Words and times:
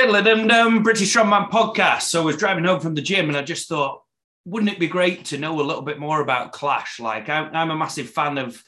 Diddle 0.00 0.22
dum 0.22 0.46
dum 0.48 0.82
British 0.82 1.14
Strongman 1.14 1.50
podcast. 1.50 2.02
So 2.02 2.22
I 2.22 2.24
was 2.24 2.36
driving 2.38 2.64
home 2.64 2.80
from 2.80 2.94
the 2.94 3.02
gym 3.02 3.28
and 3.28 3.36
I 3.36 3.42
just 3.42 3.68
thought, 3.68 4.02
wouldn't 4.46 4.72
it 4.72 4.78
be 4.78 4.86
great 4.86 5.26
to 5.26 5.36
know 5.36 5.60
a 5.60 5.62
little 5.62 5.82
bit 5.82 5.98
more 5.98 6.22
about 6.22 6.52
Clash? 6.52 6.98
Like 6.98 7.28
I'm, 7.28 7.54
I'm 7.54 7.70
a 7.70 7.76
massive 7.76 8.08
fan 8.08 8.38
of 8.38 8.62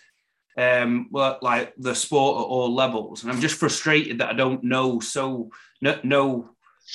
um 0.58 1.08
well, 1.10 1.38
like 1.40 1.72
the 1.78 1.94
sport 1.94 2.36
at 2.36 2.44
all 2.44 2.74
levels, 2.74 3.22
and 3.22 3.32
I'm 3.32 3.40
just 3.40 3.54
frustrated 3.58 4.18
that 4.18 4.28
I 4.28 4.34
don't 4.34 4.62
know 4.62 5.00
so 5.00 5.50
no, 5.80 5.98
know 6.02 6.50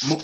much 0.07 0.23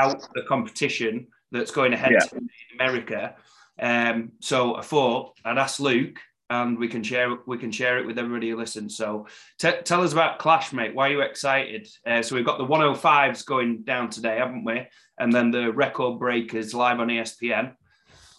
about 0.00 0.26
the 0.34 0.42
competition 0.48 1.26
that's 1.52 1.70
going 1.70 1.92
ahead 1.92 2.12
Yeah. 2.12 2.38
in 2.38 2.48
America. 2.80 3.36
Um, 3.78 4.32
so 4.40 4.76
I 4.76 4.80
thought 4.80 5.34
I'd 5.44 5.58
ask 5.58 5.80
Luke, 5.80 6.18
and 6.50 6.76
we 6.76 6.88
can 6.88 7.02
share 7.02 7.36
we 7.46 7.56
can 7.56 7.70
share 7.70 7.98
it 7.98 8.06
with 8.06 8.18
everybody 8.18 8.50
who 8.50 8.56
listens. 8.56 8.96
So 8.96 9.26
t- 9.58 9.70
tell 9.84 10.02
us 10.02 10.12
about 10.12 10.40
Clash, 10.40 10.72
mate. 10.72 10.94
Why 10.94 11.08
are 11.08 11.12
you 11.12 11.20
excited? 11.20 11.88
Uh, 12.04 12.22
so 12.22 12.34
we've 12.34 12.44
got 12.44 12.58
the 12.58 12.66
105s 12.66 13.46
going 13.46 13.82
down 13.82 14.10
today, 14.10 14.36
haven't 14.38 14.64
we? 14.64 14.86
And 15.18 15.32
then 15.32 15.52
the 15.52 15.72
record 15.72 16.18
breakers 16.18 16.74
live 16.74 16.98
on 16.98 17.08
ESPN. 17.08 17.74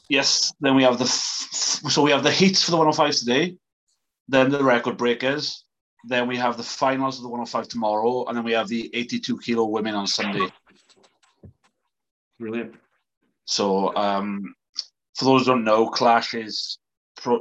Yes. 0.10 0.54
Then 0.60 0.76
we 0.76 0.84
have 0.84 0.98
the 0.98 1.06
f- 1.06 1.90
so 1.90 2.04
we 2.04 2.12
have 2.12 2.24
the 2.24 2.32
heats 2.32 2.64
for 2.64 2.72
the 2.72 2.78
105s 2.78 3.20
today, 3.20 3.58
then 4.28 4.52
the 4.52 4.64
record 4.64 4.98
breakers, 4.98 5.64
then 6.04 6.28
we 6.28 6.38
have 6.38 6.58
the 6.58 6.64
finals 6.64 7.18
of 7.18 7.24
the 7.24 7.30
105 7.30 7.68
tomorrow, 7.70 8.26
and 8.26 8.36
then 8.36 8.44
we 8.44 8.52
have 8.52 8.68
the 8.68 8.90
82 8.94 9.40
kilo 9.40 9.66
women 9.66 9.96
on 9.96 10.06
Sunday. 10.06 10.48
Brilliant. 12.40 12.76
So 13.46 13.96
um, 13.96 14.54
for 15.16 15.26
those 15.26 15.42
who 15.42 15.52
don't 15.52 15.64
know, 15.64 15.88
Clash 15.88 16.34
is 16.34 16.78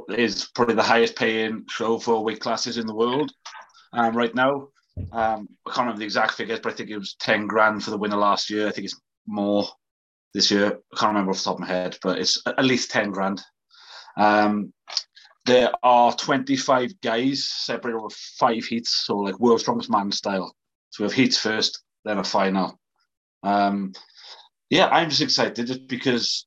is 0.09 0.49
probably 0.53 0.75
the 0.75 0.83
highest 0.83 1.15
paying 1.15 1.65
show 1.69 1.99
for 1.99 2.23
weight 2.23 2.39
classes 2.39 2.77
in 2.77 2.87
the 2.87 2.95
world 2.95 3.31
um, 3.93 4.15
right 4.15 4.33
now. 4.35 4.67
Um, 5.11 5.47
I 5.65 5.71
can't 5.71 5.79
remember 5.79 5.99
the 5.99 6.05
exact 6.05 6.33
figures, 6.33 6.59
but 6.59 6.73
I 6.73 6.75
think 6.75 6.89
it 6.89 6.97
was 6.97 7.15
10 7.19 7.47
grand 7.47 7.83
for 7.83 7.91
the 7.91 7.97
winner 7.97 8.17
last 8.17 8.49
year. 8.49 8.67
I 8.67 8.71
think 8.71 8.85
it's 8.85 8.99
more 9.27 9.67
this 10.33 10.51
year. 10.51 10.79
I 10.93 10.97
can't 10.97 11.11
remember 11.13 11.31
off 11.31 11.37
the 11.37 11.43
top 11.43 11.55
of 11.55 11.61
my 11.61 11.67
head, 11.67 11.97
but 12.03 12.19
it's 12.19 12.41
at 12.45 12.65
least 12.65 12.91
10 12.91 13.11
grand. 13.11 13.41
Um, 14.17 14.73
there 15.45 15.71
are 15.83 16.13
25 16.13 17.01
guys 17.01 17.47
separated 17.49 17.97
over 17.97 18.09
five 18.37 18.63
heats, 18.63 19.05
so 19.05 19.17
like 19.17 19.39
world's 19.39 19.63
strongest 19.63 19.89
man 19.89 20.11
style. 20.11 20.55
So 20.91 21.03
we 21.03 21.05
have 21.05 21.13
heats 21.13 21.37
first, 21.37 21.83
then 22.05 22.19
a 22.19 22.23
final. 22.23 22.79
Um, 23.43 23.93
yeah, 24.69 24.87
I'm 24.87 25.09
just 25.09 25.21
excited 25.21 25.67
just 25.67 25.87
because 25.87 26.45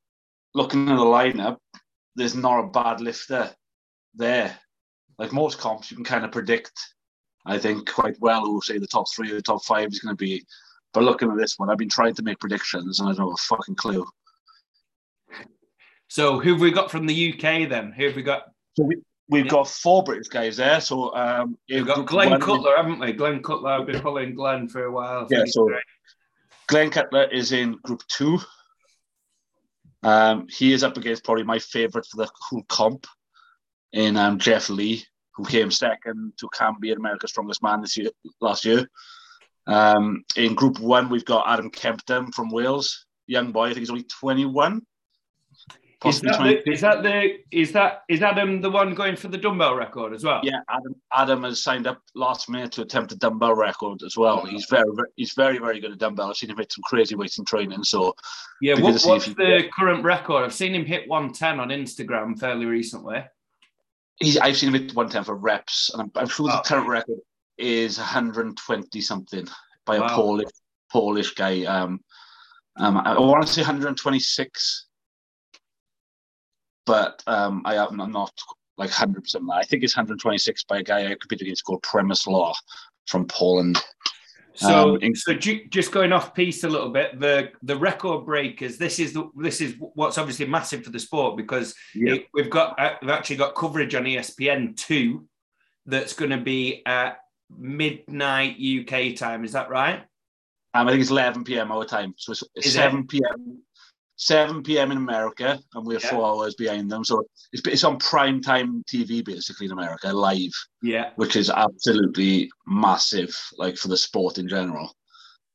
looking 0.54 0.88
at 0.88 0.96
the 0.96 1.02
lineup, 1.02 1.58
there's 2.16 2.34
not 2.34 2.60
a 2.64 2.68
bad 2.68 3.00
lifter 3.00 3.50
there. 4.14 4.58
Like 5.18 5.32
most 5.32 5.58
comps, 5.58 5.90
you 5.90 5.96
can 5.96 6.04
kind 6.04 6.24
of 6.24 6.32
predict, 6.32 6.72
I 7.46 7.58
think, 7.58 7.90
quite 7.90 8.16
well 8.20 8.44
who 8.44 8.54
will 8.54 8.60
say 8.60 8.78
the 8.78 8.86
top 8.86 9.06
three 9.14 9.30
or 9.30 9.36
the 9.36 9.42
top 9.42 9.64
five 9.64 9.88
is 9.88 10.00
going 10.00 10.16
to 10.16 10.16
be. 10.16 10.44
But 10.92 11.04
looking 11.04 11.30
at 11.30 11.36
this 11.36 11.58
one, 11.58 11.70
I've 11.70 11.78
been 11.78 11.88
trying 11.88 12.14
to 12.14 12.22
make 12.22 12.38
predictions 12.40 13.00
and 13.00 13.08
I 13.08 13.12
don't 13.12 13.28
have 13.28 13.34
a 13.34 13.56
fucking 13.56 13.76
clue. 13.76 14.06
So 16.08 16.38
who 16.38 16.52
have 16.52 16.60
we 16.60 16.70
got 16.70 16.90
from 16.90 17.06
the 17.06 17.32
UK 17.32 17.68
then? 17.68 17.92
Who 17.92 18.06
have 18.06 18.16
we 18.16 18.22
got? 18.22 18.44
So 18.76 18.84
we, 18.84 18.96
we've 19.28 19.46
Yeah. 19.46 19.50
got 19.50 19.68
four 19.68 20.04
British 20.04 20.28
guys 20.28 20.56
there. 20.56 20.80
So 20.80 21.14
um, 21.16 21.58
We've 21.68 21.86
got 21.86 22.06
Glenn 22.06 22.30
one, 22.30 22.40
Cutler, 22.40 22.76
haven't 22.76 23.00
we? 23.00 23.12
Glenn 23.12 23.42
Cutler. 23.42 23.70
I've 23.70 23.86
been 23.86 24.02
following 24.02 24.34
Glenn 24.34 24.68
for 24.68 24.84
a 24.84 24.92
while. 24.92 25.26
Yeah, 25.30 25.44
so-. 25.46 25.68
Glenn 26.68 26.90
Cutler 26.90 27.24
is 27.24 27.52
in 27.52 27.78
group 27.82 28.02
two. 28.08 28.38
Um, 30.04 30.46
he 30.50 30.72
is 30.72 30.84
up 30.84 30.98
against 30.98 31.24
probably 31.24 31.44
my 31.44 31.58
favourite 31.58 32.06
for 32.06 32.18
the 32.18 32.30
whole 32.38 32.62
comp 32.68 33.06
in 33.92 34.16
um, 34.18 34.38
Jeff 34.38 34.68
Lee, 34.68 35.02
who 35.34 35.44
came 35.44 35.70
second 35.70 36.34
to 36.38 36.48
at 36.90 36.96
America's 36.98 37.30
Strongest 37.30 37.62
Man 37.62 37.80
this 37.80 37.96
year, 37.96 38.10
last 38.40 38.66
year. 38.66 38.86
Um, 39.66 40.22
in 40.36 40.54
group 40.54 40.78
one, 40.78 41.08
we've 41.08 41.24
got 41.24 41.48
Adam 41.48 41.70
Kempton 41.70 42.32
from 42.32 42.50
Wales, 42.50 43.06
young 43.26 43.50
boy. 43.50 43.64
I 43.64 43.68
think 43.68 43.78
he's 43.78 43.90
only 43.90 44.04
21. 44.04 44.82
Is 46.06 46.20
that, 46.20 46.36
22. 46.36 46.62
the, 46.64 46.72
is 46.72 46.80
that 46.82 47.02
the 47.02 47.30
is 47.50 47.72
that 47.72 48.02
is 48.08 48.22
Adam 48.22 48.60
the 48.60 48.70
one 48.70 48.94
going 48.94 49.16
for 49.16 49.28
the 49.28 49.38
dumbbell 49.38 49.74
record 49.74 50.12
as 50.12 50.22
well? 50.24 50.40
Yeah, 50.42 50.58
Adam, 50.68 50.94
Adam 51.12 51.42
has 51.44 51.62
signed 51.62 51.86
up 51.86 52.00
last 52.14 52.48
minute 52.48 52.72
to 52.72 52.82
attempt 52.82 53.12
a 53.12 53.16
dumbbell 53.16 53.54
record 53.54 54.02
as 54.04 54.16
well. 54.16 54.44
He's 54.44 54.66
very, 54.68 54.84
very, 54.94 55.08
he's 55.16 55.32
very, 55.34 55.58
very 55.58 55.80
good 55.80 55.92
at 55.92 55.98
dumbbell. 55.98 56.28
I've 56.30 56.36
seen 56.36 56.50
him 56.50 56.58
hit 56.58 56.72
some 56.72 56.82
crazy 56.84 57.14
weights 57.14 57.38
in 57.38 57.44
training. 57.44 57.82
So 57.84 58.14
Yeah, 58.60 58.74
what, 58.74 59.00
what's 59.04 59.28
if 59.28 59.36
the 59.36 59.62
he- 59.62 59.70
current 59.76 60.04
record? 60.04 60.44
I've 60.44 60.54
seen 60.54 60.74
him 60.74 60.84
hit 60.84 61.08
110 61.08 61.60
on 61.60 61.68
Instagram 61.68 62.38
fairly 62.38 62.66
recently. 62.66 63.24
he's 64.20 64.36
I've 64.38 64.56
seen 64.56 64.74
him 64.74 64.80
hit 64.82 64.94
110 64.94 65.24
for 65.24 65.36
reps, 65.36 65.90
and 65.92 66.02
I'm, 66.02 66.10
I'm 66.16 66.28
sure 66.28 66.48
the 66.48 66.58
Oh. 66.58 66.62
current 66.64 66.88
record 66.88 67.18
is 67.58 67.98
120 67.98 69.00
something 69.00 69.46
by 69.86 69.98
Wow. 69.98 70.06
a 70.06 70.10
Polish 70.10 70.50
Polish 70.90 71.34
guy. 71.34 71.64
Um, 71.64 72.00
um, 72.76 72.96
I 72.98 73.18
want 73.18 73.46
to 73.46 73.52
say 73.52 73.62
126, 73.62 74.86
but 76.86 77.22
um, 77.26 77.62
I 77.64 77.76
am 77.76 78.00
I'm 78.00 78.12
not 78.12 78.32
like 78.76 78.90
100. 78.90 79.22
percent 79.22 79.44
I 79.52 79.62
think 79.62 79.82
it's 79.84 79.96
126 79.96 80.64
by 80.64 80.78
a 80.78 80.82
guy 80.82 81.06
I 81.10 81.14
competed 81.14 81.42
against 81.42 81.64
called 81.64 81.82
Przemysław 81.82 82.54
from 83.06 83.26
Poland. 83.26 83.78
So, 84.56 84.94
Um, 84.94 84.98
in- 85.02 85.16
so 85.16 85.34
ju- 85.34 85.66
just 85.68 85.90
going 85.90 86.12
off 86.12 86.32
piece 86.34 86.62
a 86.62 86.68
little 86.68 86.90
bit, 86.90 87.18
the 87.18 87.50
the 87.62 87.76
record 87.76 88.24
breakers. 88.24 88.78
This 88.78 88.98
is 89.00 89.12
the 89.12 89.28
this 89.36 89.60
is 89.60 89.74
what's 89.94 90.16
obviously 90.18 90.46
massive 90.46 90.84
for 90.84 90.90
the 90.90 91.00
sport 91.00 91.36
because 91.36 91.74
Yeah. 91.94 92.14
it- 92.14 92.26
we've 92.34 92.50
got 92.50 92.78
uh, 92.78 92.94
we've 93.02 93.10
actually 93.10 93.36
got 93.36 93.54
coverage 93.56 93.94
on 93.96 94.04
ESPN 94.06 94.76
two 94.76 95.26
that's 95.86 96.12
going 96.14 96.30
to 96.30 96.38
be 96.38 96.82
at 96.86 97.18
midnight 97.58 98.56
UK 98.60 99.12
time. 99.16 99.44
Is 99.44 99.52
that 99.52 99.68
right? 99.70 100.00
Um, 100.72 100.88
I 100.88 100.90
think 100.90 101.02
it's 101.02 101.10
11 101.10 101.44
p.m. 101.44 101.70
our 101.72 101.84
time, 101.84 102.14
so 102.16 102.32
it's, 102.32 102.42
Is 102.56 102.66
it? 102.66 102.78
7 102.78 103.06
p.m. 103.06 103.62
7 104.16 104.62
p.m. 104.62 104.92
in 104.92 104.98
America, 104.98 105.58
and 105.74 105.86
we're 105.86 105.98
Yeah. 105.98 106.10
four 106.10 106.24
hours 106.26 106.54
behind 106.54 106.90
them. 106.90 107.04
So 107.04 107.24
it's, 107.52 107.66
it's 107.66 107.84
on 107.84 107.98
prime 107.98 108.40
time 108.40 108.82
TV 108.92 109.24
basically 109.24 109.66
in 109.66 109.72
America, 109.72 110.12
live. 110.12 110.52
Yeah. 110.82 111.10
which 111.16 111.34
is 111.36 111.50
absolutely 111.50 112.50
massive, 112.66 113.34
like 113.58 113.76
for 113.76 113.88
the 113.88 113.96
sport 113.96 114.38
in 114.38 114.48
general. 114.48 114.94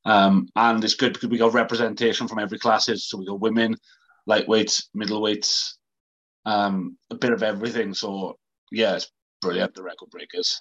Um, 0.05 0.47
and 0.55 0.83
it's 0.83 0.95
good 0.95 1.13
because 1.13 1.29
we 1.29 1.37
got 1.37 1.53
representation 1.53 2.27
from 2.27 2.39
every 2.39 2.57
classes. 2.59 3.07
So 3.07 3.17
we 3.17 3.25
got 3.27 3.39
women, 3.39 3.75
lightweights, 4.27 4.87
middleweights, 4.95 5.73
um, 6.45 6.97
a 7.11 7.15
bit 7.15 7.31
of 7.31 7.43
everything. 7.43 7.93
So 7.93 8.37
yeah, 8.71 8.95
it's 8.95 9.11
brilliant. 9.41 9.75
The 9.75 9.83
record 9.83 10.09
breakers. 10.09 10.59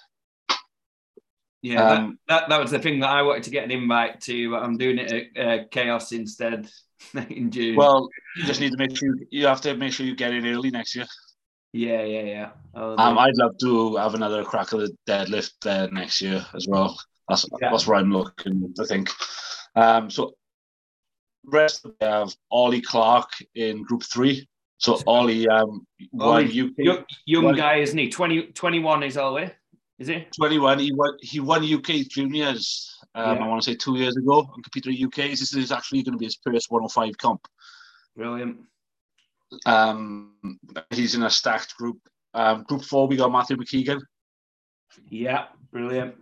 Yeah, 1.61 1.83
Um, 1.91 2.19
that, 2.27 2.41
that 2.43 2.49
that 2.49 2.61
was 2.61 2.71
the 2.71 2.79
thing 2.79 2.99
that 3.01 3.09
I 3.09 3.21
wanted 3.21 3.43
to 3.43 3.49
get 3.49 3.65
an 3.65 3.71
invite 3.71 4.21
to. 4.21 4.51
but 4.51 4.63
I'm 4.63 4.77
doing 4.77 4.97
it 4.97 5.11
at 5.35 5.47
uh, 5.47 5.63
Chaos 5.71 6.11
instead 6.13 6.69
in 7.29 7.51
June. 7.51 7.75
Well, 7.75 8.07
you 8.37 8.45
just 8.45 8.61
need 8.61 8.71
to 8.71 8.77
make 8.77 8.95
sure 8.95 9.15
you 9.29 9.45
have 9.47 9.61
to 9.61 9.75
make 9.75 9.91
sure 9.93 10.05
you 10.05 10.15
get 10.15 10.33
in 10.33 10.45
early 10.45 10.69
next 10.69 10.95
year. 10.95 11.05
yeah, 11.73 12.03
yeah, 12.03 12.21
yeah. 12.23 12.49
Um, 12.75 13.17
I'd 13.17 13.35
love 13.37 13.57
to 13.59 13.95
have 13.97 14.15
another 14.15 14.43
crack 14.43 14.73
at 14.73 14.79
the 14.79 14.95
deadlift 15.07 15.51
there 15.61 15.89
next 15.91 16.21
year 16.21 16.45
as 16.53 16.65
well. 16.67 16.97
That's 17.27 17.45
Yeah. 17.61 17.69
that's 17.71 17.85
where 17.85 17.97
I'm 17.99 18.11
looking. 18.11 18.73
I 18.79 18.85
think. 18.85 19.09
Um, 19.75 20.09
so 20.09 20.33
rest 21.45 21.85
we 21.85 21.91
have 22.01 22.33
Ollie 22.51 22.81
Clark 22.81 23.29
in 23.55 23.83
Group 23.83 24.03
Three. 24.03 24.47
So 24.77 24.97
Ollie, 25.05 25.45
um, 25.47 25.85
Ollie, 26.19 26.45
UK 26.45 26.71
young, 26.77 27.03
young 27.25 27.53
guy, 27.53 27.75
isn't 27.77 27.97
he? 27.97 28.09
20, 28.09 28.43
21 28.53 29.03
is 29.03 29.17
Ollie, 29.17 29.51
is 29.99 30.07
he? 30.07 30.25
21. 30.35 30.79
He 30.79 30.91
won 30.93 31.13
he 31.21 31.39
won 31.39 31.63
UK 31.63 32.07
juniors. 32.09 32.95
Um, 33.15 33.37
Yeah. 33.37 33.43
I 33.43 33.47
want 33.47 33.61
to 33.61 33.69
say 33.71 33.75
two 33.75 33.97
years 33.97 34.15
ago 34.17 34.49
and 34.53 34.63
competed 34.63 34.93
at 34.93 34.99
UKs. 34.99 35.39
This 35.39 35.53
is 35.53 35.71
actually 35.71 36.03
going 36.03 36.13
to 36.13 36.17
be 36.19 36.25
his 36.25 36.39
first 36.43 36.71
105 36.71 37.17
comp. 37.17 37.47
Brilliant. 38.15 38.57
Um, 39.65 40.33
he's 40.91 41.15
in 41.15 41.23
a 41.23 41.29
stacked 41.29 41.75
group. 41.77 41.97
Um, 42.33 42.63
group 42.63 42.83
four, 42.83 43.07
we 43.07 43.15
got 43.17 43.31
Matthew 43.31 43.57
McKeegan. 43.57 44.01
Yeah, 45.09 45.45
brilliant. 45.71 46.15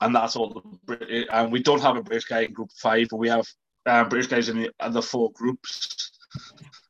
and 0.00 0.14
that's 0.14 0.36
all 0.36 0.50
the 0.54 0.60
Brit- 0.84 1.28
and 1.32 1.52
we 1.52 1.62
don't 1.62 1.80
have 1.80 1.96
a 1.96 2.02
British 2.02 2.24
guy 2.24 2.40
in 2.40 2.52
group 2.52 2.70
five, 2.76 3.06
but 3.10 3.16
we 3.18 3.28
have 3.28 3.46
uh, 3.86 4.04
British 4.04 4.28
guys 4.30 4.48
in 4.48 4.58
the 4.60 4.70
other 4.80 5.00
four 5.02 5.30
groups. 5.32 6.10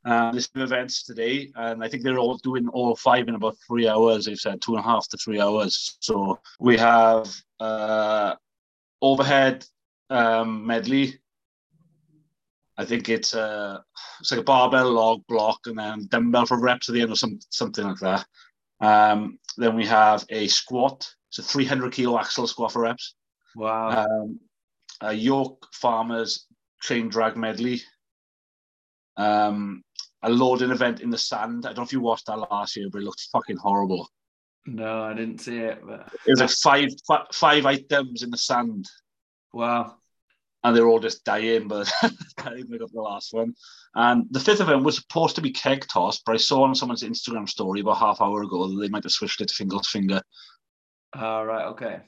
Uh, 0.05 0.31
there's 0.33 0.49
two 0.49 0.63
events 0.63 1.03
today, 1.03 1.51
and 1.57 1.83
I 1.83 1.89
think 1.89 2.03
they're 2.03 2.19
all 2.19 2.37
doing 2.39 2.69
all 2.69 2.95
five 2.95 3.27
in 3.29 3.35
about 3.35 3.57
three 3.67 3.89
hours. 3.89 4.27
They've 4.27 4.39
said 4.39 4.61
two 4.61 4.77
and 4.77 4.85
a 4.85 4.89
half 4.89 5.09
to 5.09 5.17
three 5.17 5.41
hours. 5.41 5.97
So 6.01 6.41
we 6.61 6.77
have 6.77 7.35
uh, 7.59 8.35
overhead 9.01 9.65
um, 10.11 10.67
medley. 10.67 11.19
I 12.77 12.85
think 12.85 13.09
it's 13.09 13.35
uh, 13.35 13.79
it's 14.21 14.31
like 14.31 14.41
a 14.41 14.45
barbell 14.45 14.91
log 14.93 15.27
block 15.27 15.61
and 15.67 15.79
then 15.79 16.07
dumbbell 16.09 16.47
for 16.47 16.61
reps 16.61 16.89
at 16.89 16.95
the 16.95 17.03
end 17.03 17.13
or 17.13 17.17
some 17.17 17.39
something 17.49 17.85
like 17.85 17.99
that. 18.01 18.27
Um, 18.81 19.39
then 19.57 19.75
we 19.77 19.87
have 19.87 20.25
a 20.29 20.49
squat. 20.49 21.09
It's 21.31 21.39
a 21.39 21.43
300 21.43 21.93
kilo 21.93 22.19
axle 22.19 22.47
squat 22.47 22.73
for 22.73 22.83
reps. 22.83 23.15
Wow. 23.57 24.05
Um, 24.05 24.41
a 25.01 25.13
York 25.13 25.67
Farmers 25.73 26.47
chain 26.83 27.09
drag 27.09 27.37
medley. 27.37 27.81
Um, 29.17 29.83
a 30.23 30.31
loading 30.31 30.71
event 30.71 31.01
in 31.01 31.11
the 31.11 31.19
sand. 31.19 31.67
I 31.67 31.69
don't 31.69 31.79
know 31.79 31.83
if 31.85 31.93
you 31.93 32.01
watched 32.01 32.27
that 32.27 32.39
last 32.51 32.77
year, 32.77 32.89
but 32.91 33.03
it 33.03 33.05
looked 33.05 33.29
fucking 33.33 33.59
horrible. 33.59 34.09
no, 34.67 35.03
I 35.03 35.13
didn't 35.15 35.41
see 35.41 35.59
it, 35.59 35.83
but 35.87 36.09
It 36.27 36.31
was 36.31 36.41
like 36.41 36.51
five 36.51 36.89
fi- 37.07 37.27
five 37.33 37.67
items 37.67 38.23
in 38.23 38.31
the 38.31 38.39
sand. 38.39 38.87
wow. 39.53 39.97
and 40.65 40.75
they're 40.75 40.89
all 40.89 40.99
just 40.99 41.25
dying, 41.25 41.69
but 41.69 41.93
I 42.03 42.09
think 42.55 42.71
they 42.71 42.79
got 42.79 42.91
the 42.93 43.03
last 43.03 43.35
one. 43.35 43.55
And 43.95 44.27
the 44.31 44.41
fifth 44.41 44.63
event 44.63 44.83
was 44.83 44.97
supposed 44.97 45.37
to 45.37 45.43
be 45.43 45.51
keg 45.53 45.87
toss, 45.93 46.21
but 46.25 46.33
I 46.35 46.39
saw 46.39 46.63
on 46.65 46.75
someone's 46.75 47.03
Instagram 47.03 47.47
story 47.49 47.81
about 47.81 47.99
half 47.99 48.21
hour 48.23 48.43
ago 48.43 48.67
that 48.69 48.81
they 48.81 48.89
might 48.89 49.05
have 49.05 49.13
switched 49.13 49.43
it 49.43 49.49
to 49.49 49.55
Fingal's 49.55 49.89
Finger. 49.91 50.23
All 51.15 51.43
oh, 51.43 51.45
right, 51.45 51.67
okay. 51.67 52.01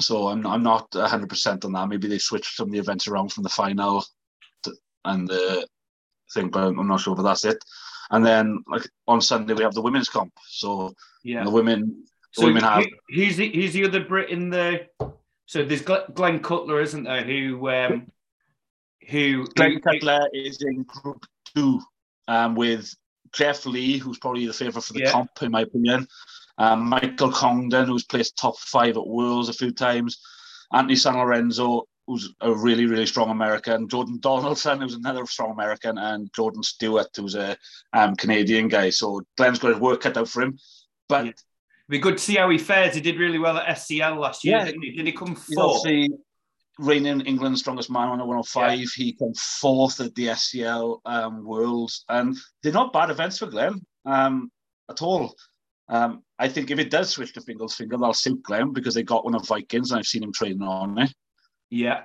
So 0.00 0.28
I'm 0.28 0.46
I'm 0.46 0.62
not 0.62 0.94
100 0.94 1.28
percent 1.28 1.64
on 1.64 1.72
that. 1.72 1.88
Maybe 1.88 2.06
they 2.08 2.18
switched 2.18 2.54
some 2.54 2.68
of 2.68 2.72
the 2.72 2.78
events 2.78 3.08
around 3.08 3.32
from 3.32 3.42
the 3.42 3.48
final 3.48 4.04
to, 4.64 4.72
and 5.06 5.26
the 5.26 5.66
thing, 6.32 6.48
but 6.48 6.66
I'm 6.66 6.88
not 6.88 7.00
sure 7.00 7.16
if 7.16 7.22
that's 7.22 7.44
it. 7.44 7.62
And 8.10 8.24
then 8.24 8.62
like 8.68 8.88
on 9.06 9.20
Sunday 9.20 9.54
we 9.54 9.62
have 9.62 9.74
the 9.74 9.82
women's 9.82 10.08
comp. 10.08 10.32
So 10.48 10.94
yeah, 11.22 11.44
the 11.44 11.50
women 11.50 12.04
the 12.36 12.40
so 12.40 12.46
women 12.46 12.62
have. 12.62 12.84
Who's 13.08 13.36
the 13.36 13.50
who's 13.50 13.72
the 13.72 13.84
other 13.84 14.04
Brit 14.04 14.30
in 14.30 14.50
the? 14.50 14.86
So 15.46 15.64
there's 15.64 15.82
Glenn 15.82 16.40
Cutler, 16.40 16.80
isn't 16.80 17.04
there? 17.04 17.24
Who 17.24 17.68
um, 17.70 18.10
who 19.08 19.46
Glenn 19.54 19.80
Cutler 19.80 20.28
is 20.32 20.62
in 20.62 20.84
Group 20.84 21.26
Two 21.54 21.80
um, 22.28 22.54
with 22.54 22.94
Jeff 23.32 23.66
Lee, 23.66 23.98
who's 23.98 24.18
probably 24.18 24.46
the 24.46 24.52
favourite 24.52 24.84
for 24.84 24.92
the 24.92 25.00
yeah. 25.00 25.12
comp 25.12 25.30
in 25.42 25.50
my 25.50 25.62
opinion. 25.62 26.06
Um, 26.58 26.88
Michael 26.88 27.30
Congdon, 27.30 27.86
who's 27.86 28.04
placed 28.04 28.36
top 28.36 28.58
five 28.58 28.96
at 28.96 29.06
Worlds 29.06 29.48
a 29.48 29.52
few 29.52 29.70
times. 29.70 30.18
Anthony 30.72 30.96
San 30.96 31.16
Lorenzo, 31.16 31.84
who's 32.08 32.34
a 32.40 32.50
really, 32.50 32.86
really 32.86 33.06
strong 33.06 33.30
American. 33.30 33.88
Jordan 33.88 34.18
Donaldson, 34.18 34.80
who's 34.80 34.94
another 34.94 35.26
strong 35.26 35.52
American. 35.52 35.98
And 35.98 36.32
Jordan 36.34 36.62
Stewart, 36.62 37.08
who's 37.14 37.34
a 37.34 37.56
um, 37.92 38.16
Canadian 38.16 38.68
guy. 38.68 38.90
So 38.90 39.20
Glenn's 39.36 39.58
got 39.58 39.72
his 39.72 39.80
work 39.80 40.00
cut 40.00 40.16
out 40.16 40.28
for 40.28 40.42
him. 40.42 40.58
But 41.08 41.26
yeah. 41.26 41.32
Be 41.90 41.98
good 41.98 42.18
to 42.18 42.22
see 42.22 42.36
how 42.36 42.50
he 42.50 42.58
fares. 42.58 42.94
He 42.94 43.00
did 43.00 43.18
really 43.18 43.38
well 43.38 43.56
at 43.56 43.76
SCL 43.76 44.18
last 44.18 44.44
year, 44.44 44.58
yeah. 44.58 44.64
didn't 44.64 44.82
he? 44.82 44.90
Did 44.92 45.06
he 45.06 45.12
come 45.12 45.34
fourth? 45.34 45.86
reigning 46.78 47.20
England's 47.22 47.60
strongest 47.60 47.90
man 47.90 48.08
on 48.08 48.20
a 48.20 48.24
105. 48.24 48.78
Yeah. 48.78 48.86
He 48.94 49.12
came 49.12 49.34
fourth 49.34 50.00
at 50.00 50.14
the 50.14 50.28
SCL 50.28 51.00
um, 51.04 51.44
Worlds. 51.44 52.04
And 52.08 52.36
they're 52.62 52.72
not 52.72 52.92
bad 52.92 53.10
events 53.10 53.38
for 53.38 53.46
Glenn 53.46 53.84
um, 54.06 54.50
at 54.88 55.02
all. 55.02 55.34
Um, 55.88 56.22
I 56.38 56.48
think 56.48 56.70
if 56.70 56.78
it 56.78 56.90
does 56.90 57.10
switch 57.10 57.32
to 57.34 57.40
Fingal's 57.40 57.74
Finger, 57.74 57.96
that'll 57.96 58.14
suit 58.14 58.42
Glenn 58.42 58.72
because 58.72 58.94
they 58.94 59.02
got 59.02 59.24
one 59.24 59.34
of 59.34 59.46
Vikings 59.46 59.90
and 59.90 59.98
I've 59.98 60.06
seen 60.06 60.22
him 60.22 60.32
training 60.32 60.62
on 60.62 60.98
it. 60.98 61.12
Yeah. 61.70 62.02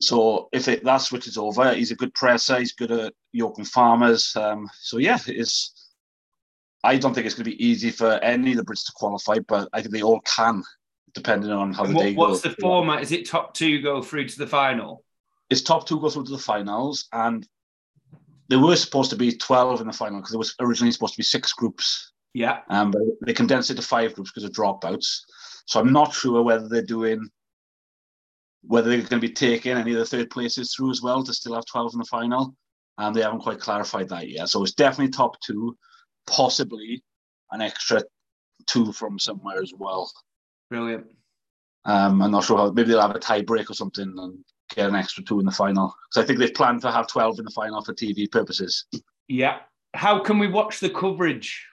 So 0.00 0.48
if 0.52 0.68
it, 0.68 0.84
that 0.84 0.98
switches 0.98 1.38
over, 1.38 1.72
he's 1.72 1.90
a 1.90 1.96
good 1.96 2.14
presser. 2.14 2.58
He's 2.58 2.72
good 2.72 2.90
at 2.90 3.14
yoking 3.32 3.64
farmers. 3.64 4.34
Um, 4.36 4.68
so 4.80 4.98
yeah, 4.98 5.18
it's. 5.26 5.72
I 6.82 6.98
don't 6.98 7.14
think 7.14 7.24
it's 7.24 7.34
going 7.34 7.44
to 7.44 7.50
be 7.50 7.64
easy 7.64 7.90
for 7.90 8.12
any 8.22 8.50
of 8.50 8.58
the 8.58 8.64
Brits 8.64 8.84
to 8.86 8.92
qualify, 8.94 9.38
but 9.48 9.70
I 9.72 9.80
think 9.80 9.94
they 9.94 10.02
all 10.02 10.20
can, 10.20 10.62
depending 11.14 11.50
on 11.50 11.72
how 11.72 11.84
the 11.84 11.94
what, 11.94 12.02
day 12.02 12.14
what's 12.14 12.42
goes. 12.42 12.44
What's 12.44 12.56
the 12.56 12.60
format? 12.60 13.00
Is 13.00 13.12
it 13.12 13.26
top 13.26 13.54
two 13.54 13.80
go 13.80 14.02
through 14.02 14.28
to 14.28 14.38
the 14.38 14.46
final? 14.46 15.02
It's 15.48 15.62
top 15.62 15.86
two 15.86 15.98
go 15.98 16.10
through 16.10 16.24
to 16.24 16.32
the 16.32 16.38
finals, 16.38 17.08
and 17.12 17.48
there 18.48 18.58
were 18.58 18.76
supposed 18.76 19.10
to 19.10 19.16
be 19.16 19.32
twelve 19.32 19.80
in 19.80 19.86
the 19.86 19.94
final 19.94 20.18
because 20.18 20.32
there 20.32 20.38
was 20.38 20.54
originally 20.60 20.92
supposed 20.92 21.14
to 21.14 21.18
be 21.18 21.24
six 21.24 21.54
groups 21.54 22.12
yeah. 22.34 22.58
Um, 22.68 22.90
but 22.90 23.00
they 23.24 23.32
condensed 23.32 23.70
it 23.70 23.76
to 23.76 23.82
five 23.82 24.14
groups 24.14 24.32
because 24.32 24.44
of 24.44 24.50
dropouts. 24.50 25.20
So 25.66 25.80
I'm 25.80 25.92
not 25.92 26.12
sure 26.12 26.42
whether 26.42 26.68
they're 26.68 26.82
doing 26.82 27.30
whether 28.66 28.88
they're 28.88 28.98
going 28.98 29.20
to 29.20 29.28
be 29.28 29.32
taking 29.32 29.76
any 29.76 29.92
of 29.92 29.98
the 29.98 30.06
third 30.06 30.30
places 30.30 30.74
through 30.74 30.90
as 30.90 31.02
well 31.02 31.22
to 31.22 31.32
still 31.32 31.54
have 31.54 31.66
12 31.66 31.94
in 31.94 31.98
the 31.98 32.04
final. 32.04 32.54
And 32.96 33.08
um, 33.08 33.14
they 33.14 33.22
haven't 33.22 33.40
quite 33.40 33.58
clarified 33.58 34.08
that 34.10 34.28
yet. 34.28 34.48
So 34.48 34.62
it's 34.62 34.74
definitely 34.74 35.10
top 35.10 35.40
two, 35.40 35.76
possibly 36.28 37.02
an 37.50 37.60
extra 37.60 38.02
two 38.66 38.92
from 38.92 39.18
somewhere 39.18 39.60
as 39.60 39.72
well. 39.76 40.10
Brilliant. 40.70 41.06
Um, 41.84 42.22
I'm 42.22 42.30
not 42.30 42.44
sure 42.44 42.56
how 42.56 42.70
maybe 42.70 42.90
they'll 42.90 43.00
have 43.00 43.14
a 43.14 43.18
tie 43.18 43.42
break 43.42 43.70
or 43.70 43.74
something 43.74 44.14
and 44.16 44.44
get 44.74 44.88
an 44.88 44.94
extra 44.94 45.24
two 45.24 45.40
in 45.40 45.46
the 45.46 45.52
final. 45.52 45.94
Because 46.08 46.24
I 46.24 46.26
think 46.26 46.38
they've 46.38 46.54
planned 46.54 46.82
to 46.82 46.92
have 46.92 47.08
12 47.08 47.40
in 47.40 47.44
the 47.44 47.50
final 47.50 47.82
for 47.82 47.92
TV 47.92 48.30
purposes. 48.30 48.86
Yeah. 49.28 49.58
How 49.94 50.20
can 50.20 50.38
we 50.38 50.48
watch 50.48 50.80
the 50.80 50.90
coverage? 50.90 51.66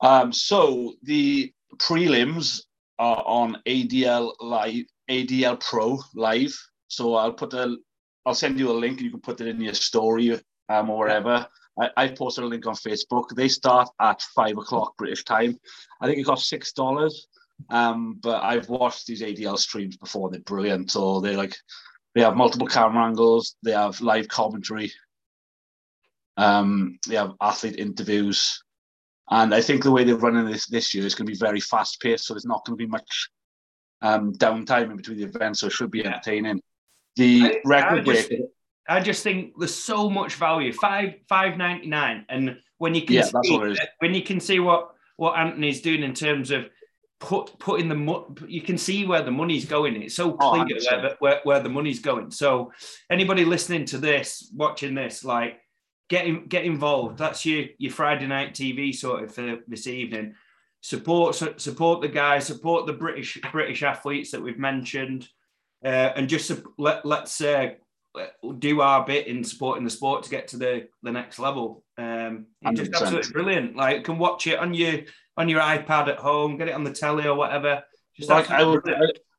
Um, 0.00 0.32
so 0.32 0.94
the 1.02 1.52
prelims 1.76 2.62
are 2.98 3.22
on 3.26 3.62
ADL 3.66 4.34
Live, 4.40 4.84
ADL 5.10 5.60
Pro 5.60 5.98
Live. 6.14 6.56
So 6.88 7.14
I'll 7.14 7.32
put 7.32 7.52
a, 7.54 7.76
I'll 8.24 8.34
send 8.34 8.58
you 8.58 8.70
a 8.70 8.72
link. 8.72 8.98
and 8.98 9.06
You 9.06 9.10
can 9.10 9.20
put 9.20 9.40
it 9.40 9.48
in 9.48 9.60
your 9.60 9.74
story 9.74 10.38
um, 10.68 10.90
or 10.90 10.98
wherever. 10.98 11.46
I, 11.78 11.90
I 11.96 12.08
posted 12.08 12.44
a 12.44 12.46
link 12.46 12.66
on 12.66 12.74
Facebook. 12.74 13.28
They 13.34 13.48
start 13.48 13.88
at 14.00 14.22
five 14.34 14.56
o'clock 14.56 14.96
British 14.96 15.24
time. 15.24 15.58
I 16.00 16.06
think 16.06 16.18
it 16.18 16.24
costs 16.24 16.48
six 16.48 16.72
dollars. 16.72 17.28
Um, 17.70 18.18
but 18.22 18.42
I've 18.42 18.68
watched 18.68 19.06
these 19.06 19.22
ADL 19.22 19.58
streams 19.58 19.96
before. 19.96 20.30
They're 20.30 20.40
brilliant. 20.40 20.90
So 20.90 21.20
they 21.20 21.36
like 21.36 21.56
they 22.14 22.22
have 22.22 22.36
multiple 22.36 22.66
camera 22.66 23.04
angles. 23.04 23.56
They 23.62 23.72
have 23.72 24.00
live 24.00 24.28
commentary. 24.28 24.92
Um, 26.36 26.98
they 27.08 27.16
have 27.16 27.34
athlete 27.40 27.78
interviews. 27.78 28.62
And 29.30 29.54
I 29.54 29.60
think 29.60 29.82
the 29.82 29.90
way 29.90 30.04
they're 30.04 30.16
running 30.16 30.46
this 30.46 30.66
this 30.66 30.94
year 30.94 31.04
is 31.04 31.14
going 31.14 31.26
to 31.26 31.32
be 31.32 31.38
very 31.38 31.60
fast 31.60 32.00
paced, 32.00 32.26
so 32.26 32.34
there's 32.34 32.44
not 32.44 32.64
going 32.64 32.78
to 32.78 32.84
be 32.84 32.90
much 32.90 33.30
um, 34.02 34.32
downtime 34.34 34.90
in 34.90 34.96
between 34.96 35.18
the 35.18 35.24
events, 35.24 35.60
so 35.60 35.66
it 35.66 35.72
should 35.72 35.90
be 35.90 36.00
yeah. 36.00 36.08
entertaining. 36.08 36.62
The 37.16 37.42
I, 37.42 37.60
record 37.64 38.08
I 38.08 38.12
just, 38.12 38.32
I 38.88 39.00
just 39.00 39.22
think 39.22 39.54
there's 39.58 39.74
so 39.74 40.10
much 40.10 40.34
value. 40.34 40.72
Five 40.72 41.14
five 41.28 41.56
ninety 41.56 41.88
nine, 41.88 42.24
and 42.28 42.58
when 42.78 42.94
you 42.94 43.02
can 43.02 43.16
yeah, 43.16 43.28
see, 43.42 43.76
when 43.98 44.14
you 44.14 44.22
can 44.22 44.40
see 44.40 44.60
what 44.60 44.90
what 45.16 45.38
Anthony's 45.38 45.80
doing 45.80 46.02
in 46.02 46.14
terms 46.14 46.50
of 46.50 46.66
put 47.18 47.58
putting 47.58 47.88
the 47.88 48.46
you 48.46 48.60
can 48.60 48.76
see 48.76 49.06
where 49.06 49.22
the 49.22 49.30
money's 49.30 49.64
going. 49.64 50.00
It's 50.02 50.14
so 50.14 50.36
oh, 50.38 50.64
clear 50.64 50.78
oh, 50.90 50.98
where, 51.00 51.16
where 51.18 51.40
where 51.44 51.60
the 51.60 51.68
money's 51.68 52.00
going. 52.00 52.30
So 52.30 52.72
anybody 53.10 53.44
listening 53.44 53.86
to 53.86 53.98
this, 53.98 54.50
watching 54.54 54.94
this, 54.94 55.24
like 55.24 55.60
get 56.08 56.48
get 56.48 56.64
involved. 56.64 57.18
That's 57.18 57.46
your 57.46 57.66
your 57.78 57.92
Friday 57.92 58.26
night 58.26 58.54
TV 58.54 58.94
sort 58.94 59.24
of 59.24 59.34
for 59.34 59.58
this 59.66 59.86
evening. 59.86 60.34
Support 60.80 61.34
support 61.60 62.00
the 62.00 62.08
guys, 62.08 62.46
support 62.46 62.86
the 62.86 62.92
British 62.92 63.38
British 63.50 63.82
athletes 63.82 64.30
that 64.30 64.42
we've 64.42 64.58
mentioned, 64.58 65.28
uh, 65.84 66.12
and 66.14 66.28
just 66.28 66.52
let 66.78 67.04
let's 67.04 67.40
uh, 67.40 67.70
do 68.58 68.80
our 68.80 69.04
bit 69.04 69.26
in 69.26 69.42
supporting 69.42 69.84
the 69.84 69.90
sport 69.90 70.22
to 70.22 70.30
get 70.30 70.48
to 70.48 70.56
the 70.56 70.88
the 71.02 71.10
next 71.10 71.38
level. 71.38 71.84
Um, 71.98 72.46
it's 72.62 72.80
just 72.80 73.02
absolutely 73.02 73.32
brilliant. 73.32 73.76
Like, 73.76 73.96
you 73.96 74.02
can 74.02 74.18
watch 74.18 74.46
it 74.46 74.58
on 74.58 74.74
your 74.74 75.00
on 75.36 75.48
your 75.48 75.60
iPad 75.60 76.08
at 76.08 76.18
home, 76.18 76.56
get 76.56 76.68
it 76.68 76.74
on 76.74 76.84
the 76.84 76.92
telly 76.92 77.26
or 77.26 77.34
whatever. 77.34 77.82
Just 78.16 78.30
like 78.30 78.50
I 78.50 78.62
would, 78.62 78.88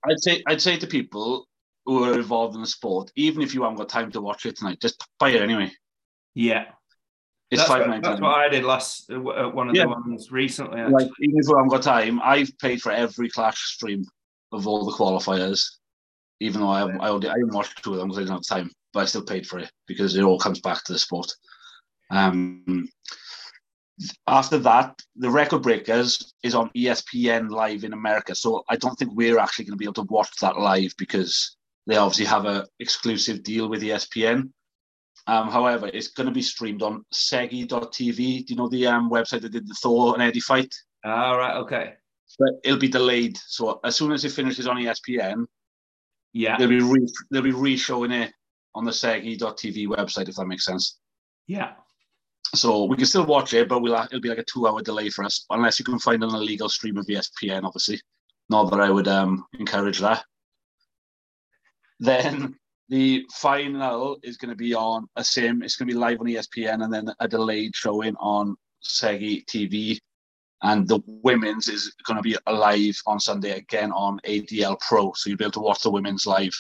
I'd 0.04 0.20
say 0.20 0.44
I'd 0.48 0.62
say 0.62 0.78
to 0.78 0.88
people 0.88 1.48
who 1.86 2.04
are 2.04 2.16
involved 2.16 2.56
in 2.56 2.62
the 2.62 2.68
sport, 2.68 3.12
even 3.16 3.42
if 3.42 3.54
you 3.54 3.64
haven't 3.64 3.78
got 3.78 3.90
time 3.90 4.12
to 4.12 4.22
watch 4.22 4.46
it 4.46 4.58
tonight, 4.58 4.82
just 4.82 5.08
buy 5.20 5.30
it 5.30 5.42
anyway. 5.42 5.72
Yeah. 6.36 6.66
It's 7.50 7.66
that's, 7.66 8.02
that's 8.02 8.22
what 8.22 8.38
I 8.38 8.50
did 8.50 8.66
last 8.66 9.10
uh, 9.10 9.16
uh, 9.16 9.50
one 9.50 9.70
of 9.70 9.76
yeah. 9.76 9.84
the 9.84 9.90
ones 9.90 10.32
recently. 10.32 10.82
Actually. 10.82 11.06
Like 11.06 11.12
even 11.22 11.40
if 11.40 11.46
I 11.50 11.58
haven't 11.58 11.70
got 11.70 11.82
time, 11.82 12.22
I've 12.22 12.58
paid 12.60 12.82
for 12.82 12.92
every 12.92 13.30
Clash 13.30 13.58
stream 13.58 14.04
of 14.52 14.68
all 14.68 14.86
the 14.86 14.92
qualifiers, 14.92 15.64
even 16.42 16.62
though 16.62 16.70
I 16.70 16.80
haven't, 16.80 17.00
I, 17.00 17.10
only, 17.10 17.30
I 17.30 17.36
didn't 17.36 17.54
watch 17.54 17.74
two 17.76 17.94
of 17.94 18.00
them 18.00 18.10
because 18.10 18.18
I 18.18 18.22
didn't 18.22 18.36
have 18.36 18.58
time, 18.58 18.72
but 18.94 19.02
I 19.02 19.06
still 19.06 19.24
paid 19.24 19.48
for 19.48 19.60
it 19.60 19.72
because 19.88 20.16
it 20.16 20.24
all 20.24 20.40
comes 20.40 20.60
back 20.60 20.84
to 20.84 20.94
the 20.94 21.00
sport. 21.00 21.32
Um, 22.12 22.90
after 24.28 24.58
that, 24.60 25.02
the 25.16 25.30
record 25.30 25.64
breakers 25.64 26.34
is 26.44 26.54
on 26.54 26.70
ESPN 26.76 27.50
live 27.50 27.84
in 27.84 27.94
America, 27.94 28.36
so 28.36 28.64
I 28.70 28.76
don't 28.76 28.98
think 29.00 29.12
we're 29.14 29.40
actually 29.40 29.66
going 29.66 29.74
to 29.74 29.78
be 29.78 29.86
able 29.86 30.06
to 30.06 30.14
watch 30.14 30.32
that 30.42 30.60
live 30.60 30.94
because 30.98 31.56
they 31.88 31.96
obviously 31.96 32.26
have 32.26 32.46
a 32.46 32.68
exclusive 32.80 33.44
deal 33.44 33.70
with 33.70 33.82
ESPN. 33.82 34.52
Um, 35.28 35.50
however, 35.50 35.90
it's 35.94 36.08
going 36.08 36.28
to 36.28 36.34
be 36.34 36.42
streamed 36.42 36.82
on 36.82 37.06
Segi.tv. 37.14 38.46
Do 38.46 38.54
you 38.54 38.56
know 38.56 38.70
the 38.70 38.88
um, 38.88 39.10
website 39.12 39.42
that 39.42 39.52
did 39.52 39.68
the 39.68 39.76
Thor 39.82 40.14
and 40.14 40.24
Eddie 40.24 40.40
fight? 40.40 40.74
All 41.04 41.40
ah, 41.40 41.58
okay. 41.60 41.94
But 42.40 42.54
it'll 42.64 42.80
be 42.80 42.88
delayed. 42.88 43.38
So 43.46 43.80
as 43.84 43.96
soon 43.96 44.12
as 44.14 44.24
it 44.24 44.32
finishes 44.32 44.68
on 44.68 44.78
ESPN, 44.78 45.46
yeah, 46.34 46.58
they'll 46.58 46.70
be 46.70 46.82
re- 46.82 47.14
they'll 47.32 47.42
be 47.42 47.52
re-showing 47.52 48.12
it 48.12 48.32
on 48.76 48.86
the 48.86 48.92
Segi.tv 48.92 49.88
website 49.88 50.30
if 50.30 50.36
that 50.36 50.46
makes 50.46 50.66
sense. 50.66 51.00
Yeah. 51.48 51.74
So 52.56 52.86
we 52.86 52.96
can 52.96 53.06
still 53.06 53.26
watch 53.26 53.54
it, 53.54 53.68
but 53.68 53.82
we'll 53.82 53.96
it'll 53.96 54.22
be 54.22 54.30
like 54.30 54.38
a 54.38 54.44
two-hour 54.44 54.82
delay 54.82 55.10
for 55.10 55.26
us, 55.26 55.46
unless 55.50 55.80
you 55.80 55.86
can 55.86 56.00
find 56.00 56.24
an 56.24 56.30
illegal 56.30 56.70
stream 56.70 56.98
of 56.98 57.06
ESPN, 57.06 57.64
obviously. 57.64 58.00
Not 58.50 58.72
that 58.72 58.80
I 58.80 58.90
would 58.90 59.08
um, 59.08 59.46
encourage 59.60 60.00
that. 60.00 60.24
Then 62.00 62.56
the 62.90 63.26
final 63.32 64.18
is 64.24 64.38
going 64.38 64.50
to 64.50 64.56
be 64.56 64.74
on 64.74 65.08
a 65.16 65.24
sim. 65.24 65.62
It's 65.62 65.76
going 65.76 65.88
to 65.88 65.94
be 65.94 66.00
live 66.00 66.20
on 66.22 66.28
ESPN 66.28 66.84
and 66.84 66.94
then 66.94 67.10
a 67.20 67.28
delayed 67.28 67.76
showing 67.76 68.16
on 68.16 68.56
Segi 68.84 69.46
TV. 69.46 70.00
And 70.64 70.88
the 70.88 71.00
women's 71.06 71.68
is 71.68 71.94
going 72.06 72.18
to 72.18 72.24
be 72.24 72.36
live 72.52 72.98
on 73.06 73.20
Sunday 73.20 73.52
again 73.52 73.92
on 73.92 74.20
ADL 74.26 74.80
Pro. 74.80 75.14
So 75.14 75.30
you'll 75.30 75.38
be 75.38 75.44
able 75.44 75.52
to 75.54 75.60
watch 75.60 75.84
the 75.84 75.92
women's 75.92 76.26
live. 76.26 76.54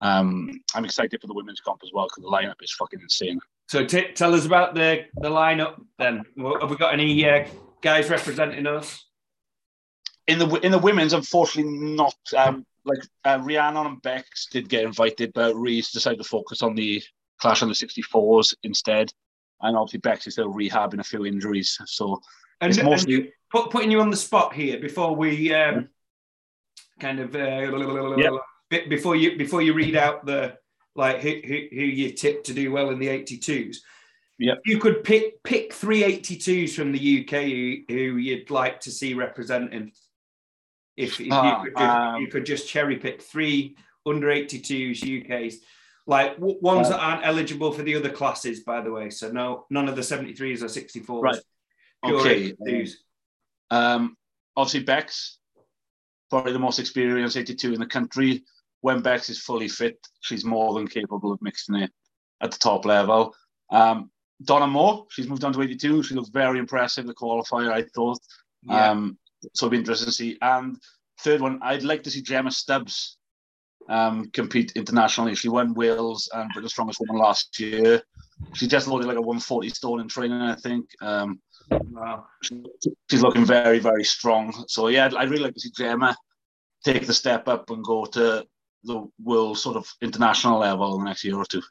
Um, 0.00 0.60
I'm 0.74 0.84
excited 0.84 1.20
for 1.20 1.26
the 1.26 1.34
women's 1.34 1.60
comp 1.60 1.80
as 1.84 1.90
well 1.92 2.06
because 2.06 2.22
the 2.22 2.30
lineup 2.30 2.62
is 2.62 2.72
fucking 2.72 3.00
insane. 3.00 3.38
So 3.68 3.84
t- 3.84 4.12
tell 4.14 4.34
us 4.34 4.46
about 4.46 4.74
the, 4.74 5.04
the 5.16 5.28
lineup 5.28 5.74
then. 5.98 6.24
Have 6.60 6.70
we 6.70 6.76
got 6.76 6.94
any 6.94 7.28
uh, 7.28 7.46
guys 7.82 8.08
representing 8.08 8.66
us? 8.66 9.04
In 10.26 10.38
the 10.38 10.48
in 10.60 10.70
the 10.70 10.78
women's, 10.78 11.12
unfortunately, 11.12 11.70
not. 11.72 12.14
Um, 12.36 12.64
like 12.84 13.02
uh, 13.24 13.38
Rhiannon 13.42 13.86
and 13.86 14.02
Bex 14.02 14.46
did 14.50 14.68
get 14.68 14.84
invited, 14.84 15.32
but 15.34 15.54
Reese 15.54 15.90
decided 15.92 16.18
to 16.18 16.28
focus 16.28 16.62
on 16.62 16.74
the 16.74 17.02
Clash 17.40 17.62
on 17.62 17.68
the 17.68 17.74
64s 17.74 18.54
instead. 18.62 19.12
And 19.62 19.76
obviously 19.76 20.00
Bex 20.00 20.26
is 20.26 20.34
still 20.34 20.52
rehabbing 20.52 21.00
a 21.00 21.04
few 21.04 21.26
injuries. 21.26 21.78
So 21.86 22.20
And, 22.60 22.70
it's 22.70 22.82
mostly 22.82 23.12
you- 23.12 23.32
put, 23.50 23.70
putting 23.70 23.90
you 23.90 24.00
on 24.00 24.10
the 24.10 24.16
spot 24.16 24.54
here 24.54 24.78
before 24.78 25.14
we 25.14 25.54
um, 25.54 25.88
kind 26.98 27.20
of 27.20 27.34
uh, 27.34 28.38
bit 28.70 28.88
before 28.88 29.16
you 29.16 29.36
before 29.36 29.62
you 29.62 29.74
read 29.74 29.96
out 29.96 30.24
the 30.24 30.56
like 30.94 31.20
who, 31.20 31.40
who, 31.44 31.66
who 31.70 31.82
you 31.82 32.12
tip 32.12 32.44
to 32.44 32.54
do 32.54 32.70
well 32.72 32.90
in 32.90 32.98
the 32.98 33.08
82s. 33.08 33.76
Yeah. 34.38 34.54
You 34.64 34.78
could 34.78 35.04
pick 35.04 35.42
pick 35.42 35.72
three 35.72 36.02
82s 36.02 36.74
from 36.74 36.92
the 36.92 37.20
UK 37.20 37.42
who, 37.42 37.76
who 37.88 38.16
you'd 38.16 38.50
like 38.50 38.80
to 38.80 38.90
see 38.90 39.14
representing. 39.14 39.92
If, 40.96 41.20
if 41.20 41.28
Ah, 41.30 41.62
you, 41.62 41.64
could 41.64 41.76
just, 41.78 41.90
um, 41.90 42.20
you 42.20 42.28
could 42.28 42.46
just 42.46 42.68
cherry 42.68 42.96
pick 42.96 43.22
three 43.22 43.76
under 44.06 44.28
82s 44.28 45.00
UKs, 45.02 45.54
like 46.06 46.34
w- 46.36 46.58
ones 46.60 46.88
that 46.88 47.00
aren't 47.00 47.24
eligible 47.24 47.72
for 47.72 47.82
the 47.82 47.94
other 47.94 48.10
classes, 48.10 48.60
by 48.60 48.80
the 48.80 48.90
way. 48.90 49.10
So 49.10 49.30
no, 49.30 49.66
none 49.70 49.88
of 49.88 49.96
the 49.96 50.02
73s 50.02 50.62
or 50.62 50.66
64s. 50.66 51.22
Right. 51.22 51.40
Okay. 52.04 52.54
Um, 53.70 54.16
obviously, 54.56 54.84
Bex, 54.84 55.38
probably 56.28 56.52
the 56.52 56.58
most 56.58 56.78
experienced 56.78 57.36
82 57.36 57.74
in 57.74 57.80
the 57.80 57.86
country. 57.86 58.42
When 58.82 59.02
Bex 59.02 59.28
is 59.28 59.38
fully 59.40 59.68
fit, 59.68 59.98
she's 60.20 60.44
more 60.44 60.74
than 60.74 60.88
capable 60.88 61.32
of 61.32 61.42
mixing 61.42 61.76
it 61.76 61.90
at 62.40 62.50
the 62.50 62.58
top 62.58 62.84
level. 62.86 63.34
Um, 63.70 64.10
Donna 64.42 64.66
Moore, 64.66 65.06
she's 65.10 65.28
moved 65.28 65.44
on 65.44 65.52
to 65.52 65.60
82. 65.62 66.02
She 66.02 66.14
looked 66.14 66.32
very 66.32 66.58
impressive, 66.58 67.06
the 67.06 67.14
qualifier, 67.14 67.70
I 67.70 67.82
thought. 67.94 68.18
Yeah. 68.62 68.90
Um, 68.90 69.18
so 69.54 69.66
it'll 69.66 69.70
be 69.70 69.78
interesting 69.78 70.06
to 70.06 70.12
see. 70.12 70.38
And 70.40 70.76
third 71.20 71.40
one, 71.40 71.60
I'd 71.62 71.82
like 71.82 72.02
to 72.04 72.10
see 72.10 72.22
Gemma 72.22 72.50
Stubbs 72.50 73.18
um, 73.88 74.30
compete 74.32 74.72
internationally. 74.76 75.34
She 75.34 75.48
won 75.48 75.74
Wales 75.74 76.28
and 76.32 76.50
Britain's 76.52 76.72
Strongest 76.72 77.00
Woman 77.00 77.22
last 77.22 77.58
year. 77.58 78.02
She 78.54 78.66
just 78.66 78.88
loaded 78.88 79.06
like 79.06 79.16
a 79.16 79.22
140 79.22 79.68
stone 79.70 80.00
in 80.00 80.08
training, 80.08 80.40
I 80.40 80.54
think. 80.54 80.86
Um, 81.00 81.40
wow. 81.70 82.26
she's 82.42 83.22
looking 83.22 83.44
very, 83.44 83.78
very 83.78 84.04
strong. 84.04 84.64
So 84.68 84.88
yeah, 84.88 85.06
I'd, 85.06 85.14
I'd 85.14 85.30
really 85.30 85.44
like 85.44 85.54
to 85.54 85.60
see 85.60 85.70
Gemma 85.76 86.16
take 86.84 87.06
the 87.06 87.14
step 87.14 87.48
up 87.48 87.70
and 87.70 87.84
go 87.84 88.06
to 88.06 88.46
the 88.84 89.08
world 89.22 89.58
sort 89.58 89.76
of 89.76 89.86
international 90.00 90.58
level 90.58 90.94
in 90.94 91.04
the 91.04 91.10
next 91.10 91.24
year 91.24 91.36
or 91.36 91.44
two. 91.44 91.62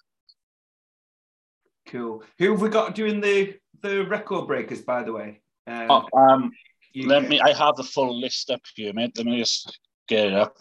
Cool. 1.87 2.23
Who 2.37 2.51
have 2.51 2.61
we 2.61 2.69
got 2.69 2.93
doing 2.93 3.19
the 3.19 3.57
the 3.81 4.05
record 4.05 4.47
breakers, 4.47 4.81
by 4.81 5.03
the 5.03 5.13
way? 5.13 5.41
Um, 5.65 5.87
Oh, 5.89 6.05
um, 6.17 6.51
UK. 6.97 7.07
let 7.07 7.27
me. 7.27 7.39
I 7.39 7.53
have 7.53 7.75
the 7.75 7.83
full 7.83 8.19
list 8.19 8.49
up 8.49 8.61
here, 8.75 8.93
mate. 8.93 9.17
Let 9.17 9.25
me 9.25 9.37
just 9.37 9.79
get 10.07 10.27
it 10.27 10.33
up. 10.33 10.55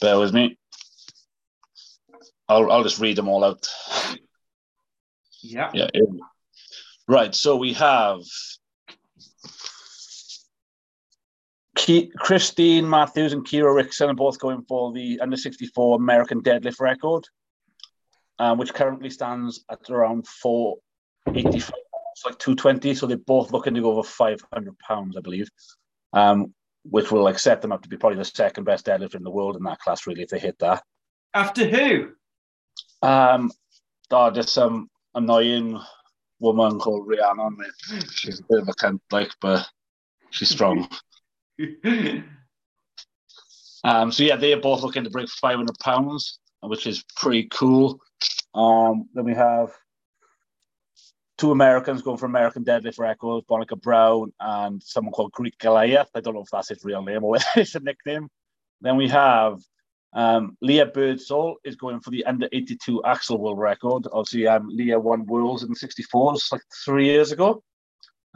Bear 0.00 0.18
with 0.18 0.32
me. 0.32 0.58
I'll 2.48 2.70
I'll 2.70 2.82
just 2.82 3.00
read 3.00 3.16
them 3.16 3.28
all 3.28 3.44
out. 3.44 3.66
Yeah. 5.42 5.70
Yeah. 5.74 5.88
here 5.92 6.04
we 6.08 6.18
go. 6.18 6.24
Right. 7.08 7.34
So 7.34 7.56
we 7.56 7.72
have 7.74 8.20
Christine 12.16 12.88
Matthews 12.88 13.32
and 13.32 13.44
Kira 13.44 13.74
Rickson 13.74 14.08
are 14.08 14.14
both 14.14 14.38
going 14.38 14.62
for 14.62 14.92
the 14.92 15.18
under 15.20 15.36
64 15.36 15.96
American 15.96 16.40
deadlift 16.40 16.80
record, 16.80 17.24
um, 18.38 18.58
which 18.58 18.72
currently 18.72 19.10
stands 19.10 19.64
at 19.70 19.90
around 19.90 20.26
485, 20.26 21.72
it's 22.22 22.30
like 22.30 22.38
220. 22.38 22.94
So 22.94 23.06
they're 23.06 23.16
both 23.16 23.52
looking 23.52 23.74
to 23.74 23.80
go 23.80 23.92
over 23.92 24.06
500 24.06 24.78
pounds, 24.78 25.16
I 25.16 25.20
believe, 25.20 25.48
um, 26.12 26.54
which 26.84 27.10
will 27.10 27.22
like 27.22 27.38
set 27.38 27.60
them 27.62 27.72
up 27.72 27.82
to 27.82 27.88
be 27.88 27.96
probably 27.96 28.18
the 28.18 28.24
second 28.24 28.64
best 28.64 28.86
deadlift 28.86 29.14
in 29.14 29.22
the 29.24 29.30
world 29.30 29.56
in 29.56 29.62
that 29.64 29.80
class, 29.80 30.06
really, 30.06 30.22
if 30.22 30.28
they 30.28 30.38
hit 30.38 30.58
that. 30.60 30.82
After 31.34 31.66
who? 31.66 32.12
Um, 33.02 33.50
oh, 34.10 34.30
there's 34.30 34.52
some 34.52 34.88
annoying 35.14 35.80
woman 36.38 36.78
called 36.78 37.08
Rihanna. 37.08 37.50
She's 38.12 38.40
a 38.40 38.44
bit 38.48 38.62
of 38.62 38.68
a 38.68 38.72
cunt, 38.72 39.00
like, 39.10 39.30
but 39.40 39.66
she's 40.30 40.50
strong. 40.50 40.88
um, 43.84 44.12
so 44.12 44.22
yeah, 44.22 44.36
they're 44.36 44.60
both 44.60 44.82
looking 44.82 45.04
to 45.04 45.10
break 45.10 45.28
500 45.28 45.76
pounds, 45.80 46.38
which 46.60 46.86
is 46.86 47.04
pretty 47.16 47.48
cool. 47.50 47.98
Um, 48.54 49.08
then 49.14 49.24
we 49.24 49.34
have 49.34 49.72
two 51.42 51.50
Americans 51.50 52.02
going 52.02 52.16
for 52.16 52.26
American 52.26 52.64
deadlift 52.64 53.00
records, 53.00 53.44
Bonica 53.50 53.80
Brown 53.80 54.32
and 54.38 54.80
someone 54.80 55.12
called 55.12 55.32
Greek 55.32 55.58
Goliath. 55.58 56.08
I 56.14 56.20
don't 56.20 56.34
know 56.34 56.42
if 56.42 56.50
that's 56.52 56.68
his 56.68 56.84
real 56.84 57.02
name 57.02 57.24
or 57.24 57.30
whether 57.32 57.44
it's 57.56 57.74
a 57.74 57.80
nickname. 57.80 58.28
Then 58.80 58.96
we 58.96 59.08
have 59.08 59.58
um, 60.12 60.56
Leah 60.60 60.86
Birdsall 60.86 61.56
is 61.64 61.74
going 61.74 61.98
for 61.98 62.10
the 62.10 62.24
under 62.26 62.48
82 62.52 63.02
axle 63.04 63.38
world 63.38 63.58
record. 63.58 64.06
Obviously, 64.12 64.46
um, 64.46 64.68
Leah 64.68 65.00
won 65.00 65.26
worlds 65.26 65.64
in 65.64 65.70
the 65.70 65.74
64s 65.74 66.52
like 66.52 66.62
three 66.84 67.06
years 67.06 67.32
ago. 67.32 67.60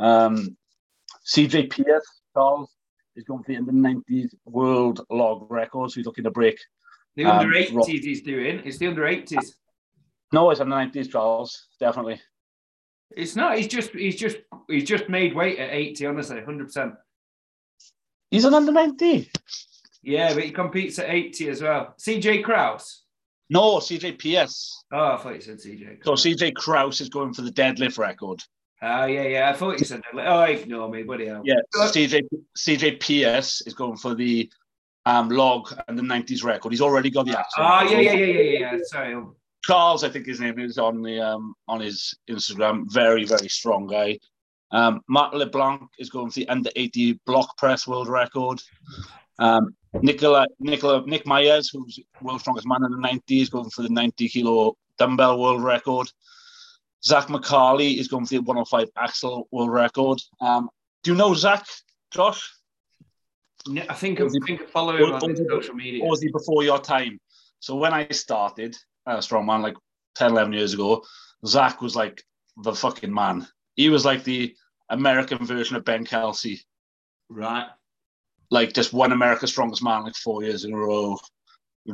Um, 0.00 0.56
CJ 1.32 1.70
Pierce, 1.70 2.22
Charles, 2.34 2.74
is 3.14 3.22
going 3.22 3.44
for 3.44 3.52
the 3.52 3.58
under 3.58 3.70
90s 3.70 4.34
world 4.46 5.06
log 5.10 5.48
record. 5.48 5.92
So 5.92 6.00
he's 6.00 6.06
looking 6.06 6.24
to 6.24 6.32
break. 6.32 6.58
The 7.14 7.26
Um, 7.26 7.38
under 7.38 7.54
80s 7.56 7.72
Rob- 7.72 7.86
he's 7.86 8.22
doing. 8.22 8.62
It's 8.64 8.78
the 8.78 8.88
under 8.88 9.02
80s. 9.06 9.52
No, 10.32 10.50
it's 10.50 10.58
under 10.60 10.74
90s, 10.74 11.08
Charles, 11.08 11.68
definitely. 11.78 12.20
It's 13.10 13.36
not. 13.36 13.56
He's 13.56 13.68
just. 13.68 13.90
He's 13.90 14.16
just. 14.16 14.36
He's 14.68 14.84
just 14.84 15.08
made 15.08 15.34
weight 15.34 15.58
at 15.58 15.70
80. 15.70 16.06
Honestly, 16.06 16.36
100. 16.36 16.64
percent 16.66 16.94
He's 18.30 18.44
an 18.44 18.54
under 18.54 18.72
90. 18.72 19.30
Yeah, 20.02 20.34
but 20.34 20.44
he 20.44 20.50
competes 20.50 20.98
at 20.98 21.08
80 21.08 21.48
as 21.48 21.62
well. 21.62 21.94
CJ 21.98 22.44
Kraus. 22.44 23.02
No, 23.48 23.76
CJ 23.76 24.18
PS. 24.18 24.84
Oh, 24.92 25.14
I 25.14 25.16
thought 25.16 25.34
you 25.34 25.40
said 25.40 25.58
CJ. 25.58 26.04
So 26.04 26.12
CJ 26.12 26.54
Kraus 26.54 27.00
is 27.00 27.08
going 27.08 27.32
for 27.32 27.42
the 27.42 27.50
deadlift 27.50 27.98
record. 27.98 28.42
Oh, 28.82 29.06
yeah, 29.06 29.22
yeah. 29.22 29.50
I 29.50 29.52
thought 29.52 29.78
you 29.78 29.84
said. 29.84 30.02
That. 30.14 30.26
Oh, 30.26 30.42
ignore 30.42 30.88
me, 30.90 31.02
buddy. 31.02 31.24
Yeah, 31.24 31.54
CJ 31.74 32.22
CJ 32.58 33.00
PS 33.00 33.62
is 33.62 33.74
going 33.74 33.96
for 33.96 34.14
the 34.14 34.50
um, 35.06 35.28
log 35.28 35.72
and 35.88 35.98
the 35.98 36.02
90s 36.02 36.44
record. 36.44 36.72
He's 36.72 36.80
already 36.80 37.10
got 37.10 37.26
the 37.26 37.38
actual. 37.38 37.64
Oh, 37.64 37.82
yeah, 37.82 38.00
yeah, 38.00 38.12
yeah, 38.12 38.26
yeah, 38.26 38.42
yeah. 38.42 38.72
yeah. 38.72 38.78
Sorry. 38.84 39.16
Charles, 39.66 40.04
I 40.04 40.08
think 40.08 40.26
his 40.26 40.38
name 40.38 40.60
is 40.60 40.78
on 40.78 41.02
the 41.02 41.20
um, 41.20 41.54
on 41.66 41.80
his 41.80 42.16
Instagram. 42.30 42.84
Very, 42.92 43.24
very 43.24 43.48
strong 43.48 43.88
guy. 43.88 44.16
Um, 44.70 45.00
Matt 45.08 45.34
LeBlanc 45.34 45.82
is 45.98 46.08
going 46.08 46.30
for 46.30 46.38
the 46.38 46.48
under 46.48 46.70
80 46.76 47.20
block 47.26 47.56
press 47.58 47.84
world 47.84 48.08
record. 48.08 48.60
Um, 49.40 49.74
Nicola, 50.02 50.46
Nicola, 50.60 51.04
Nick 51.06 51.26
Myers, 51.26 51.68
who's 51.68 51.98
world's 52.22 52.42
strongest 52.42 52.66
man 52.68 52.84
in 52.84 52.92
the 52.92 53.08
90s, 53.08 53.50
going 53.50 53.70
for 53.70 53.82
the 53.82 53.88
90 53.88 54.28
kilo 54.28 54.76
dumbbell 54.98 55.40
world 55.40 55.64
record. 55.64 56.06
Zach 57.04 57.26
McCarley 57.26 57.98
is 57.98 58.06
going 58.06 58.24
for 58.24 58.34
the 58.34 58.42
105 58.42 58.88
axle 58.96 59.48
world 59.50 59.72
record. 59.72 60.20
Um, 60.40 60.68
do 61.02 61.10
you 61.10 61.16
know 61.16 61.34
Zach, 61.34 61.66
Josh? 62.12 62.52
No, 63.66 63.82
I 63.88 63.94
think 63.94 64.20
I 64.20 64.28
think 64.46 64.62
I 64.62 64.66
follow 64.66 64.96
him 64.96 65.12
on 65.12 65.36
social 65.50 65.74
media. 65.74 66.04
or 66.04 66.10
was 66.10 66.22
he 66.22 66.30
before 66.30 66.62
your 66.62 66.78
time? 66.78 67.18
So 67.58 67.74
when 67.74 67.92
I 67.92 68.06
started 68.10 68.76
uh, 69.06 69.18
Strongman 69.18 69.62
like 69.62 69.76
10, 70.16 70.32
11 70.32 70.52
years 70.52 70.74
ago, 70.74 71.04
Zach 71.46 71.80
was 71.80 71.96
like 71.96 72.22
the 72.62 72.74
fucking 72.74 73.12
man. 73.12 73.46
He 73.74 73.88
was 73.88 74.04
like 74.04 74.24
the 74.24 74.54
American 74.88 75.44
version 75.44 75.76
of 75.76 75.84
Ben 75.84 76.04
Kelsey. 76.04 76.60
Right. 77.28 77.66
Like 78.50 78.72
just 78.72 78.92
won 78.92 79.12
America's 79.12 79.50
Strongest 79.50 79.82
Man 79.82 80.04
like 80.04 80.14
four 80.14 80.42
years 80.42 80.64
in 80.64 80.72
a 80.72 80.76
row. 80.76 81.18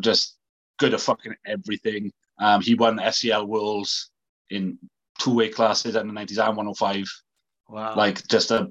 Just 0.01 0.37
good 0.79 0.95
at 0.95 1.01
fucking 1.01 1.35
everything. 1.47 2.13
Um, 2.39 2.61
he 2.61 2.75
won 2.75 2.99
SCL 2.99 3.47
Worlds 3.47 4.11
in 4.51 4.79
two 5.21 5.35
weight 5.35 5.55
classes 5.55 5.95
the 5.95 6.01
90s 6.01 6.39
and 6.39 6.57
105. 6.57 7.05
Wow. 7.69 7.97
Like 7.97 8.27
just 8.29 8.51
a 8.51 8.71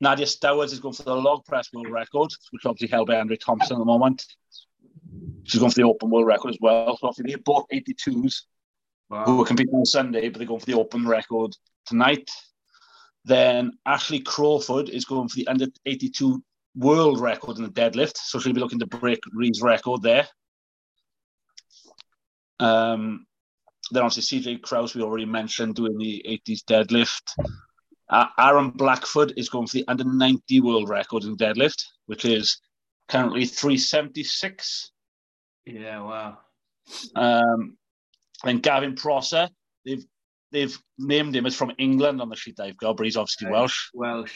Nadia 0.00 0.26
Stowers 0.26 0.72
is 0.72 0.80
going 0.80 0.94
for 0.94 1.02
the 1.02 1.14
log 1.14 1.44
press 1.44 1.68
world 1.72 1.90
record, 1.90 2.30
which 2.52 2.64
obviously 2.64 2.88
held 2.88 3.08
by 3.08 3.16
Andrea 3.16 3.38
Thompson 3.38 3.76
at 3.76 3.78
the 3.78 3.84
moment. 3.84 4.24
She's 5.44 5.60
going 5.60 5.70
for 5.72 5.80
the 5.80 5.86
open 5.86 6.10
world 6.10 6.26
record 6.26 6.50
as 6.50 6.58
well. 6.60 6.96
So 6.96 7.08
obviously 7.08 7.32
they're 7.32 7.42
both 7.44 7.66
82s 7.72 8.42
who 9.10 9.14
Wow. 9.14 9.36
were 9.36 9.44
competing 9.44 9.74
on 9.74 9.84
Sunday, 9.84 10.28
but 10.28 10.38
they're 10.38 10.48
going 10.48 10.60
for 10.60 10.66
the 10.66 10.74
open 10.74 11.06
record 11.06 11.52
tonight. 11.86 12.28
Then 13.26 13.72
Ashley 13.84 14.20
Crawford 14.20 14.88
is 14.88 15.04
going 15.04 15.28
for 15.28 15.36
the 15.36 15.48
under 15.48 15.66
82 15.84 16.40
world 16.76 17.20
record 17.20 17.58
in 17.58 17.64
the 17.64 17.70
deadlift. 17.70 18.16
So 18.18 18.38
she'll 18.38 18.52
be 18.52 18.60
looking 18.60 18.78
to 18.78 18.86
break 18.86 19.18
Reed's 19.34 19.60
record 19.60 20.02
there. 20.02 20.28
Um, 22.60 23.26
then 23.90 24.04
obviously 24.04 24.40
CJ 24.40 24.62
Kraus, 24.62 24.94
we 24.94 25.02
already 25.02 25.24
mentioned, 25.24 25.74
doing 25.74 25.98
the 25.98 26.24
80s 26.28 26.62
deadlift. 26.64 27.22
Uh, 28.08 28.26
Aaron 28.38 28.70
Blackford 28.70 29.32
is 29.36 29.48
going 29.48 29.66
for 29.66 29.78
the 29.78 29.88
under 29.88 30.04
90 30.04 30.60
world 30.60 30.88
record 30.88 31.24
in 31.24 31.36
deadlift, 31.36 31.82
which 32.06 32.24
is 32.24 32.60
currently 33.08 33.44
376. 33.44 34.92
Yeah, 35.64 36.00
wow. 36.00 36.38
Um, 37.16 37.76
and 38.44 38.62
Gavin 38.62 38.94
Prosser, 38.94 39.48
they've 39.84 40.04
they've 40.52 40.76
named 40.98 41.34
him 41.34 41.46
as 41.46 41.54
from 41.54 41.72
England 41.78 42.20
on 42.20 42.28
the 42.28 42.36
sheet 42.36 42.60
I've 42.60 42.76
got, 42.76 42.96
but 42.96 43.04
he's 43.04 43.16
obviously 43.16 43.50
Welsh. 43.50 43.88
Welsh. 43.94 44.34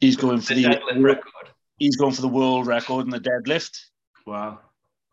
He's 0.00 0.16
going 0.16 0.40
for 0.40 0.54
The 0.54 0.80
the, 0.92 1.00
record. 1.00 1.50
he's 1.78 1.96
going 1.96 2.12
for 2.12 2.22
the 2.22 2.28
world 2.28 2.66
record 2.66 3.04
in 3.04 3.10
the 3.10 3.20
deadlift. 3.20 3.76
Wow. 4.26 4.60